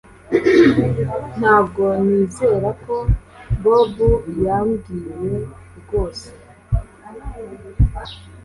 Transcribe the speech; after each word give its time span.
Ntabwo 1.39 1.83
nizera 2.05 2.69
ko 2.83 2.95
Bobo 3.61 4.09
yambwiye 4.43 5.35
rwose 5.79 6.27